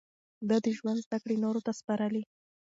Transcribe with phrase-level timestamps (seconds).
[0.49, 2.23] ده د ژوند زده کړې نورو ته سپارلې.